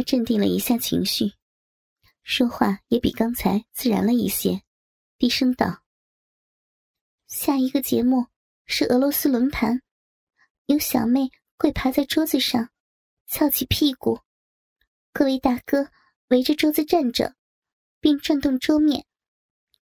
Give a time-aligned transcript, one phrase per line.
[0.00, 1.34] 他镇定了一下情绪，
[2.22, 4.62] 说话也比刚才自然了一些，
[5.18, 5.82] 低声道
[7.28, 8.28] ：“下一个节目
[8.64, 9.82] 是俄罗斯轮盘，
[10.64, 12.70] 有小妹会爬在桌子上，
[13.26, 14.20] 翘起屁股，
[15.12, 15.90] 各位大哥
[16.28, 17.36] 围着桌子站着，
[18.00, 19.04] 并转动桌面。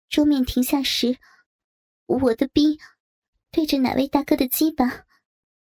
[0.10, 1.20] 桌面停下时，
[2.08, 2.80] 我的兵
[3.52, 5.06] 对着哪位大哥的鸡巴，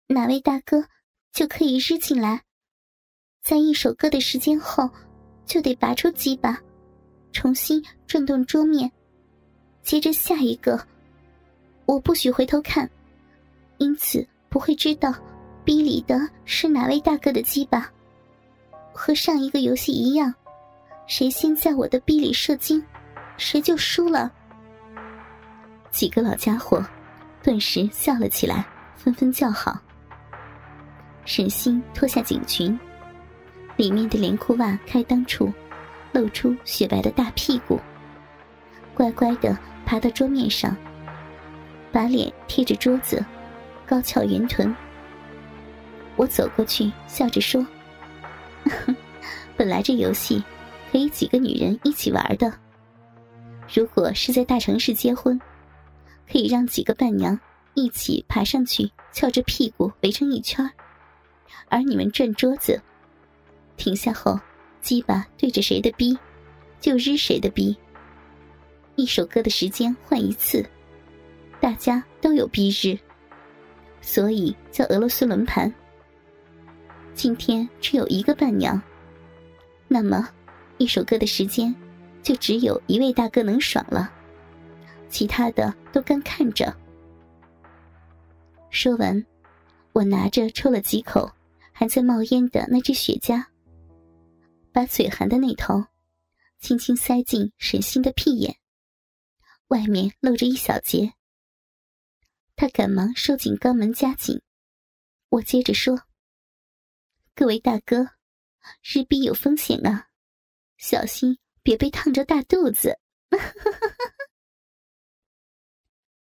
[0.05, 0.87] 哪位大哥
[1.33, 2.43] 就可以日进来。”
[3.47, 4.89] 在一首歌的时间后，
[5.45, 6.59] 就得拔出鸡巴，
[7.31, 8.91] 重新转动桌面，
[9.81, 10.77] 接着下一个。
[11.85, 12.91] 我不许回头看，
[13.77, 15.13] 因此不会知道
[15.63, 17.89] 逼里的是哪位大哥的鸡巴。
[18.91, 20.33] 和上一个游戏一样，
[21.07, 22.83] 谁先在我的逼里射精，
[23.37, 24.29] 谁就输了。
[25.89, 26.85] 几个老家伙
[27.41, 29.79] 顿时笑了起来，纷纷叫好。
[31.23, 32.77] 沈星脱下警裙。
[33.77, 35.53] 里面的连裤袜开裆处，
[36.11, 37.79] 露出雪白的大屁股。
[38.95, 40.75] 乖乖的爬到桌面上，
[41.91, 43.23] 把脸贴着桌子，
[43.85, 44.75] 高翘圆臀。
[46.15, 47.65] 我走过去，笑着说
[49.55, 50.43] ：“本来这游戏
[50.91, 52.51] 可以几个女人一起玩的。
[53.71, 55.39] 如果是在大城市结婚，
[56.31, 57.39] 可以让几个伴娘
[57.75, 60.67] 一起爬上去，翘着屁股围成一圈
[61.69, 62.81] 而你们转桌子。”
[63.77, 64.37] 停下后，
[64.81, 66.17] 鸡巴对着谁的逼，
[66.81, 67.77] 就日谁的逼。
[68.95, 70.65] 一首歌的时间换一次，
[71.61, 72.97] 大家都有逼日，
[74.01, 75.71] 所以叫俄罗斯轮盘。
[77.13, 78.81] 今天只有一个伴娘，
[79.87, 80.27] 那么
[80.77, 81.73] 一首歌的时间
[82.21, 84.11] 就只有一位大哥能爽了，
[85.09, 86.75] 其他的都干看着。
[88.69, 89.23] 说完，
[89.93, 91.31] 我拿着抽了几口
[91.71, 93.43] 还在冒烟的那只雪茄。
[94.77, 95.87] 把嘴含的那头，
[96.59, 98.59] 轻轻塞进沈星的屁眼，
[99.69, 101.15] 外面露着一小截。
[102.55, 104.39] 他赶忙收紧肛门，夹紧。
[105.29, 106.03] 我接着说
[107.33, 108.11] ：“各位大哥，
[108.83, 110.09] 日逼有风险啊，
[110.77, 112.99] 小心别被烫着大肚子。”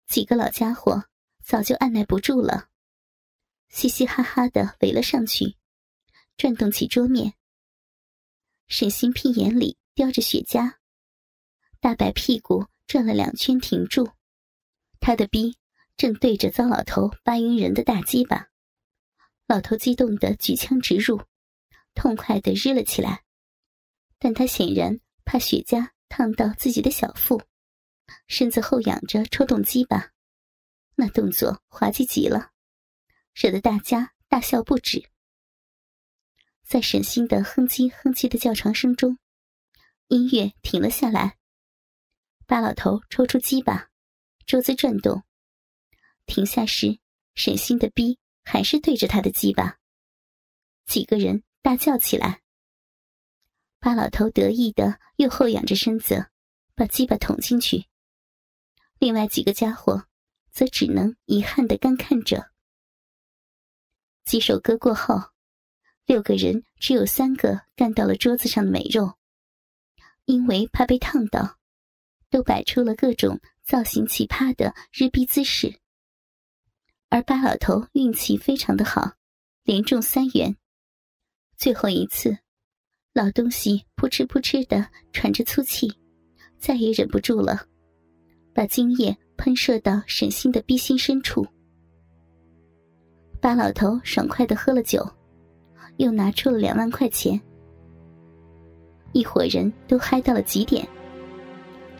[0.08, 1.06] 几个老家伙
[1.42, 2.68] 早就按耐不住了，
[3.70, 5.56] 嘻嘻哈哈的围了上去，
[6.36, 7.34] 转动起桌面。
[8.72, 10.76] 沈星屁眼里叼着雪茄，
[11.82, 14.10] 大白屁股转了两圈停住，
[15.02, 15.58] 他的逼
[15.98, 18.48] 正对着糟老头八云人的大鸡巴，
[19.46, 21.22] 老头激动的举枪直入，
[21.96, 23.26] 痛快的日了起来，
[24.18, 27.42] 但他显然怕雪茄烫到自己的小腹，
[28.28, 30.14] 身子后仰着抽动鸡巴，
[30.96, 32.52] 那动作滑稽极了，
[33.34, 35.11] 惹得大家大笑不止。
[36.64, 39.18] 在沈星的哼唧哼唧的叫床声中，
[40.08, 41.38] 音乐停了下来。
[42.46, 43.90] 八老头抽出鸡巴，
[44.46, 45.24] 桌子转动。
[46.26, 47.00] 停下时，
[47.34, 49.80] 沈星的逼还是对着他的鸡巴。
[50.86, 52.42] 几个人大叫起来。
[53.80, 56.30] 八老头得意的又后仰着身子，
[56.76, 57.88] 把鸡巴捅进去。
[58.98, 60.08] 另外几个家伙
[60.52, 62.52] 则只能遗憾的干看着。
[64.24, 65.31] 几首歌过后。
[66.06, 69.14] 六个人只有三个干到了桌子上的美肉，
[70.26, 71.58] 因为怕被烫到，
[72.30, 75.80] 都摆出了各种造型奇葩的日逼姿势。
[77.10, 79.14] 而八老头运气非常的好，
[79.64, 80.58] 连中三元。
[81.56, 82.38] 最后一次，
[83.14, 85.94] 老东西扑哧扑哧的喘着粗气，
[86.58, 87.68] 再也忍不住了，
[88.54, 91.48] 把精液喷射到沈星的逼心深处。
[93.40, 95.06] 八老头爽快的喝了酒。
[96.02, 97.40] 又拿出了两万块钱，
[99.12, 100.86] 一伙人都嗨到了极点。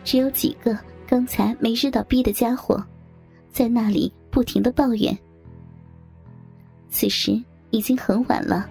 [0.02, 0.76] 只有几个
[1.06, 2.84] 刚才没日到逼的家伙，
[3.52, 5.16] 在那里不停的抱怨。
[6.90, 8.68] 此时已经很晚了，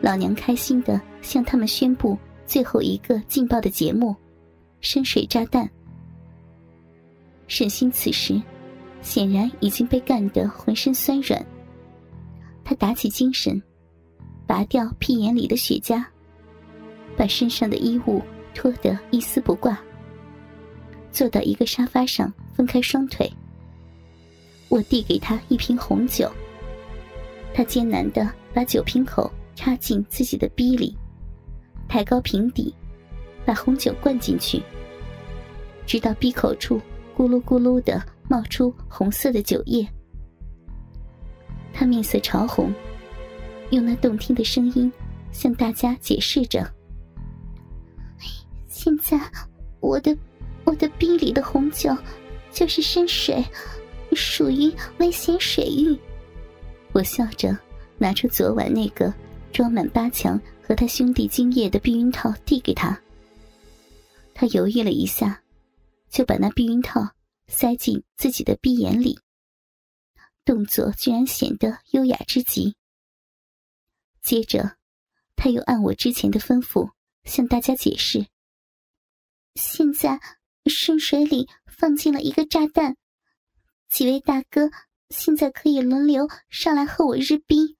[0.00, 2.16] 老娘开心的向他们宣布
[2.46, 4.14] 最后一个劲爆的节目——
[4.80, 5.68] 深水炸弹。
[7.48, 8.40] 沈星此时
[9.02, 11.44] 显然已经被干得浑身酸软，
[12.62, 13.60] 他打起精神。
[14.50, 16.04] 拔掉屁眼里的雪茄，
[17.16, 18.20] 把身上的衣物
[18.52, 19.80] 脱得一丝不挂，
[21.12, 23.32] 坐到一个沙发上，分开双腿。
[24.68, 26.28] 我递给他一瓶红酒，
[27.54, 30.98] 他艰难的把酒瓶口插进自己的逼里，
[31.88, 32.74] 抬高瓶底，
[33.46, 34.60] 把红酒灌进去，
[35.86, 36.82] 直到逼口处
[37.16, 39.86] 咕噜咕噜的冒出红色的酒液。
[41.72, 42.74] 他面色潮红。
[43.70, 44.92] 用那动听的声音
[45.32, 46.68] 向大家解释着
[48.68, 49.18] ：“现在
[49.80, 50.16] 我的
[50.64, 51.96] 我的逼里的红酒
[52.52, 53.44] 就是深水，
[54.12, 55.96] 属于危险水域。”
[56.92, 57.56] 我笑着
[57.96, 59.12] 拿出昨晚那个
[59.52, 63.00] 装满八强和他兄弟精液的避孕套递给他。
[64.34, 65.40] 他犹豫了一下，
[66.08, 67.08] 就把那避孕套
[67.46, 69.16] 塞进自己的鼻眼里，
[70.44, 72.74] 动作居然显得优雅之极。
[74.30, 74.76] 接着，
[75.34, 76.92] 他又按我之前的吩咐
[77.24, 78.28] 向大家解释
[79.58, 80.20] ：“现在
[80.66, 82.96] 深水里放进了一个炸弹，
[83.88, 84.70] 几位大哥
[85.08, 87.76] 现在可以轮流上来和我日逼，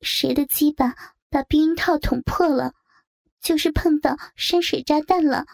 [0.00, 0.96] 谁的鸡巴
[1.28, 2.74] 把避孕套捅破了，
[3.40, 5.46] 就是碰到深水炸弹了，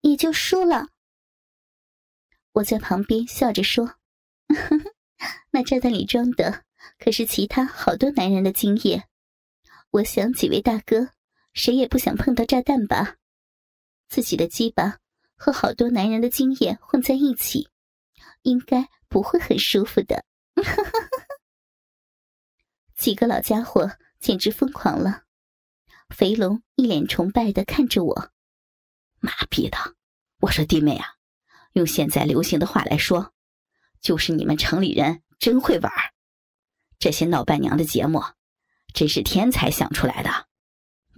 [0.00, 0.88] 也就输了。”
[2.54, 3.86] 我在旁边笑着说
[4.50, 4.94] ：“呵 呵
[5.52, 6.64] 那炸弹里装的
[6.98, 9.04] 可是其他好多男人的精液。”
[9.92, 11.08] 我想，几位大哥，
[11.52, 13.16] 谁也不想碰到炸弹吧？
[14.08, 14.98] 自己的鸡巴
[15.34, 17.68] 和好多男人的精液混在一起，
[18.42, 20.24] 应该不会很舒服的。
[22.94, 25.24] 几个老家伙简直疯狂了。
[26.10, 28.30] 肥龙一脸崇拜的看着我
[29.18, 29.76] ：“妈逼的！
[30.40, 31.16] 我说弟妹啊，
[31.72, 33.32] 用现在流行的话来说，
[34.00, 35.92] 就是你们城里人真会玩
[36.98, 38.22] 这些闹伴娘的节目。”
[38.92, 40.48] 真是天才想出来的！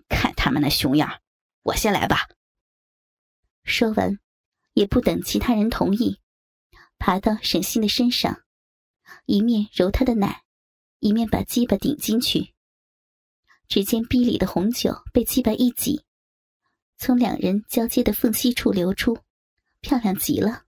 [0.08, 1.20] 看他们那熊样，
[1.62, 2.28] 我先来吧。
[3.64, 4.18] 说完，
[4.74, 6.20] 也不等其他人同意，
[6.98, 8.42] 爬到沈星的身上，
[9.24, 10.42] 一面揉他的奶，
[10.98, 12.54] 一面把鸡巴顶进去。
[13.68, 16.04] 只见壁里的红酒被鸡巴一挤，
[16.98, 19.18] 从两人交接的缝隙处流出，
[19.80, 20.64] 漂亮极了。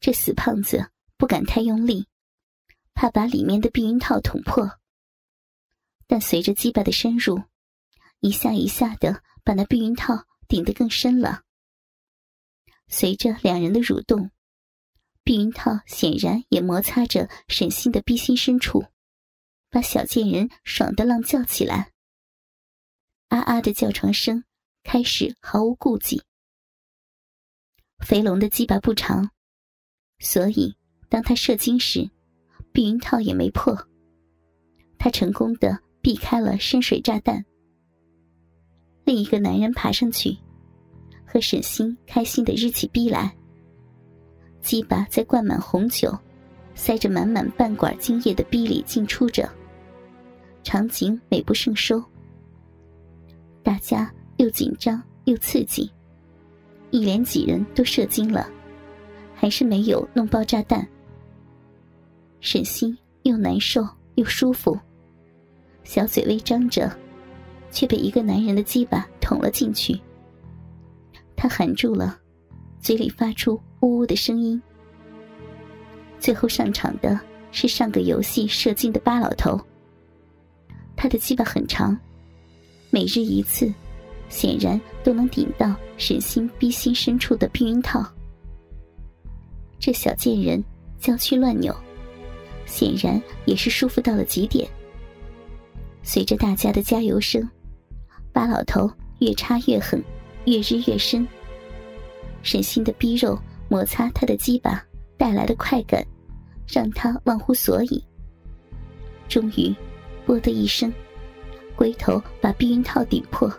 [0.00, 2.08] 这死胖子不敢太用力，
[2.92, 4.80] 怕把里面的避孕套捅破。
[6.06, 7.42] 但随着鸡巴的深入，
[8.20, 11.42] 一下一下的把那避孕套顶得更深了。
[12.86, 14.30] 随着两人的蠕动，
[15.22, 18.84] 避孕套显然也摩擦着沈星的逼心深处，
[19.70, 21.92] 把小贱人爽得浪叫起来。
[23.28, 24.44] 啊啊的叫床声
[24.82, 26.22] 开始毫无顾忌。
[28.00, 29.30] 肥龙的鸡巴不长，
[30.18, 30.76] 所以
[31.08, 32.10] 当他射精时，
[32.72, 33.88] 避孕套也没破。
[34.98, 35.83] 他成功的。
[36.04, 37.42] 避开了深水炸弹。
[39.06, 40.36] 另一个男人爬上去，
[41.24, 43.34] 和沈星开心的日起逼来。
[44.60, 46.14] 鸡巴在灌满红酒、
[46.74, 49.50] 塞着满满半管精液的逼里进出着，
[50.62, 52.04] 场景美不胜收。
[53.62, 55.90] 大家又紧张又刺激，
[56.90, 58.46] 一连几人都射精了，
[59.34, 60.86] 还是没有弄爆炸弹。
[62.40, 64.78] 沈星又难受又舒服。
[65.84, 66.90] 小嘴微张着，
[67.70, 70.00] 却被一个男人的鸡巴捅了进去。
[71.36, 72.18] 他含住了，
[72.80, 74.60] 嘴里发出呜呜的声音。
[76.18, 77.20] 最后上场的
[77.52, 79.60] 是上个游戏射精的巴老头。
[80.96, 81.96] 他的鸡巴很长，
[82.90, 83.70] 每日一次，
[84.30, 88.02] 显然都能顶到沈心逼心深处的避孕套。
[89.78, 90.64] 这小贱人
[90.98, 91.74] 娇躯乱扭，
[92.64, 94.66] 显然也是舒服到了极点。
[96.06, 97.42] 随着大家的加油声，
[98.30, 98.88] 巴老头
[99.20, 100.04] 越插越狠，
[100.44, 101.26] 越日越深。
[102.42, 103.38] 沈心的逼肉
[103.70, 104.84] 摩擦他的鸡巴
[105.16, 106.06] 带来的快感，
[106.68, 108.04] 让他忘乎所以。
[109.30, 109.74] 终于，
[110.26, 110.92] 啵的一声，
[111.74, 113.50] 龟头把避孕套顶破，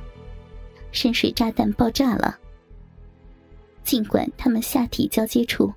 [0.92, 2.38] 深水炸弹爆炸了。
[3.84, 5.74] 尽管他们下体交接处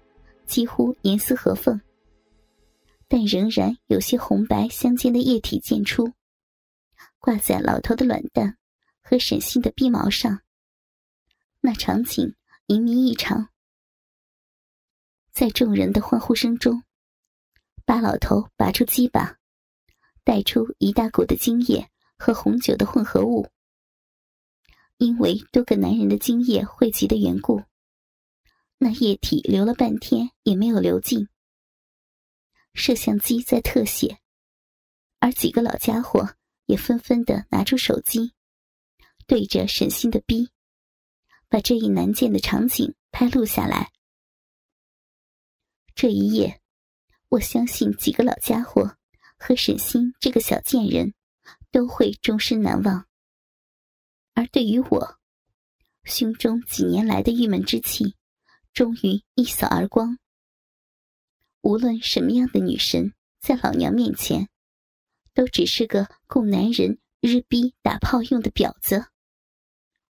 [0.46, 1.80] 几乎严丝合缝，
[3.08, 6.06] 但仍然有些红白相间的液体溅出。
[7.18, 8.56] 挂在老头的卵蛋
[9.02, 10.42] 和沈星的臂毛上，
[11.60, 12.34] 那场景
[12.66, 13.48] 淫靡异常。
[15.32, 16.82] 在众人的欢呼声中，
[17.84, 19.38] 八老头拔出鸡巴，
[20.24, 23.48] 带出一大股的精液和红酒的混合物。
[24.96, 27.62] 因为多个男人的精液汇集的缘故，
[28.78, 31.28] 那液体流了半天也没有流尽。
[32.74, 34.18] 摄像机在特写，
[35.20, 36.34] 而几个老家伙。
[36.68, 38.34] 也纷纷的拿出手机，
[39.26, 40.50] 对着沈星的逼，
[41.48, 43.90] 把这一难见的场景拍录下来。
[45.94, 46.60] 这一夜，
[47.30, 48.98] 我相信几个老家伙
[49.38, 51.14] 和沈星这个小贱人
[51.70, 53.06] 都会终身难忘。
[54.34, 55.18] 而对于我，
[56.04, 58.14] 胸中几年来的郁闷之气，
[58.74, 60.18] 终于一扫而光。
[61.62, 64.50] 无论什么样的女神，在老娘面前。
[65.38, 69.06] 都只是个供男人日逼打炮用的婊子，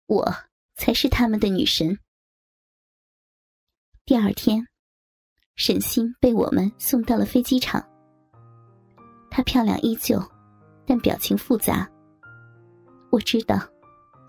[0.05, 0.35] 我
[0.75, 1.99] 才是他们的女神。
[4.05, 4.69] 第二天，
[5.57, 7.83] 沈星被我们送到了飞机场。
[9.31, 10.23] 她漂亮依旧，
[10.85, 11.91] 但表情复杂。
[13.11, 13.59] 我知道，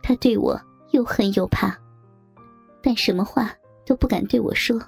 [0.02, 0.58] 她对我
[0.92, 1.78] 又恨又怕，
[2.82, 3.54] 但什么话
[3.86, 4.80] 都不敢对我说。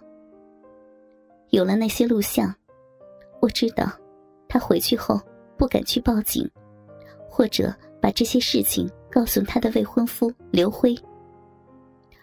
[1.49, 2.55] 有了那些录像，
[3.41, 3.91] 我知道，
[4.47, 5.21] 她回去后
[5.57, 6.49] 不敢去报警。
[7.29, 7.71] 或者
[8.01, 10.97] 把这些事情告诉他的未婚夫刘辉，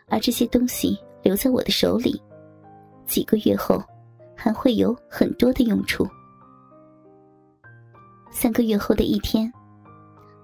[0.09, 2.21] 而这些东西留在我的手里，
[3.07, 3.81] 几个月后
[4.35, 6.05] 还会有很多的用处。
[8.33, 9.53] 三个月后的一天，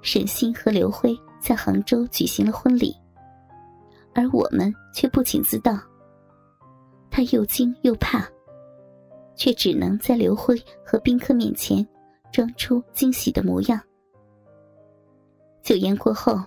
[0.02, 2.94] 沈星和刘辉在杭州举行了婚礼，
[4.14, 5.76] 而我们却不请自到。
[7.10, 8.24] 他又惊又怕，
[9.34, 11.84] 却只能在刘辉和宾客面前
[12.32, 13.80] 装出惊喜的模样。
[15.62, 16.42] 酒宴过后，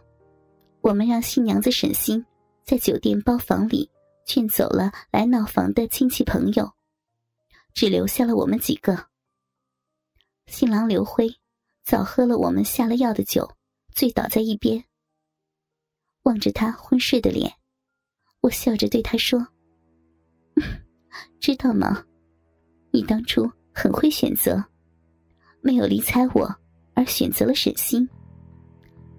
[0.81, 2.25] 我们让新娘子沈星
[2.63, 3.89] 在酒店包房里
[4.25, 6.71] 劝走了来闹房的亲戚朋友，
[7.73, 9.07] 只留下了我们几个。
[10.47, 11.33] 新郎刘辉
[11.83, 13.49] 早喝了我们下了药的酒，
[13.93, 14.83] 醉倒在一边。
[16.23, 17.53] 望着他昏睡的脸，
[18.41, 19.45] 我笑着对他说
[21.39, 22.05] ：“知道吗？
[22.91, 24.63] 你当初很会选择，
[25.63, 26.55] 没有离睬我，
[26.93, 28.07] 而选择了沈星。”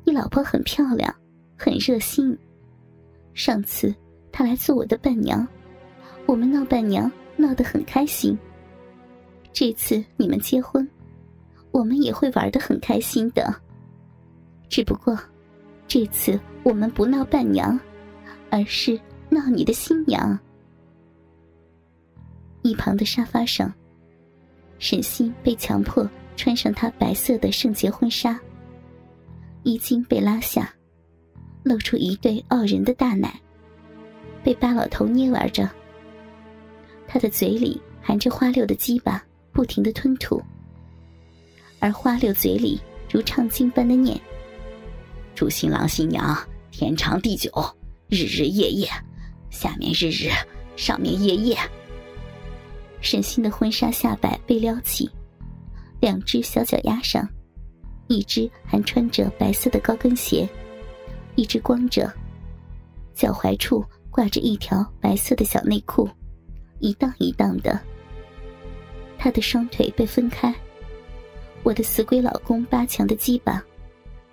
[0.07, 1.13] 你老婆很漂亮，
[1.57, 2.39] 很热心。
[3.33, 3.93] 上次
[4.31, 5.47] 她来做我的伴娘，
[6.27, 8.39] 我们闹伴娘闹得很开心。
[9.53, 10.87] 这次你们结婚，
[11.71, 13.55] 我们也会玩得很开心的。
[14.69, 15.19] 只不过，
[15.89, 17.79] 这次我们不闹伴娘，
[18.51, 20.39] 而是闹你的新娘。
[22.63, 23.73] 一旁的沙发上，
[24.79, 28.39] 沈星被强迫穿上她白色的圣洁婚纱。
[29.63, 30.75] 衣襟被拉下，
[31.63, 33.41] 露出一对傲人的大奶，
[34.43, 35.71] 被八老头捏玩着。
[37.07, 40.43] 他的嘴里含着花六的鸡巴，不停的吞吐。
[41.79, 44.19] 而花六嘴里如唱经般的念
[45.35, 46.37] ：“祝新郎新娘
[46.71, 47.51] 天长地久，
[48.09, 48.89] 日日夜夜，
[49.51, 50.31] 下面日日，
[50.77, 51.57] 上面夜夜。”
[53.01, 55.11] 沈星的婚纱下摆被撩起，
[56.05, 57.27] 两只小脚丫上。
[58.09, 60.47] 一只还穿着白色的高跟鞋，
[61.35, 62.13] 一只光着，
[63.15, 66.07] 脚踝处挂着一条白色的小内裤，
[66.79, 67.81] 一荡一荡的。
[69.17, 70.55] 他的双腿被分开，
[71.63, 73.65] 我的死鬼老公八强的鸡巴，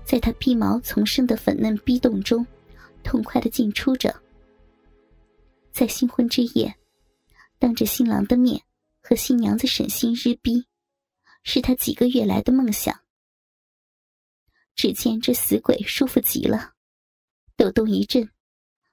[0.04, 2.46] 在他逼毛丛生的粉嫩逼洞中，
[3.02, 4.14] 痛快的进出着。
[5.72, 6.76] 在新婚之夜，
[7.58, 8.62] 当着新郎的面
[9.02, 10.66] 和新娘子沈心日逼，
[11.44, 13.00] 是他几个月来的梦想。
[14.76, 16.72] 只见这死鬼舒服极了，
[17.58, 18.30] 抖动一阵，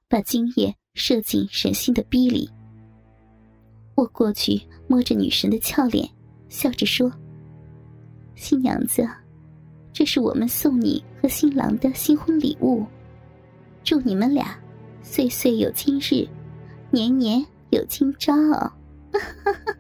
[0.08, 2.50] 把精液射进沈星的逼里。
[3.94, 6.08] 我过去摸着女神的俏脸，
[6.48, 7.10] 笑着说
[8.34, 9.08] ：“新娘子，
[9.92, 12.86] 这是我们送你和新郎的新婚礼物，
[13.82, 14.58] 祝你们俩
[15.02, 16.28] 岁岁有今日，
[16.90, 18.32] 年年有今朝。”